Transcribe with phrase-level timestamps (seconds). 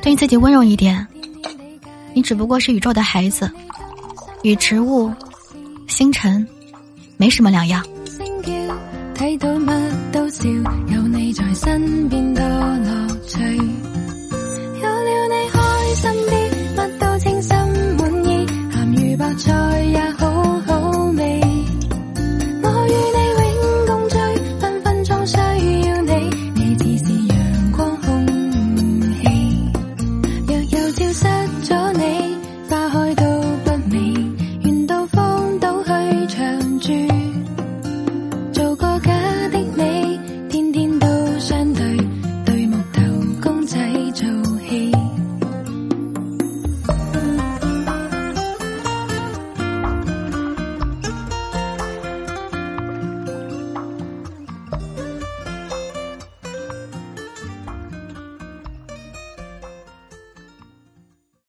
[0.00, 1.06] 对自己温柔一点
[2.14, 3.50] 你只不过是宇宙的孩子
[4.42, 5.12] 与植物
[5.86, 6.46] 星辰
[7.16, 7.84] 没什么两样。
[10.88, 12.34] 有你在身边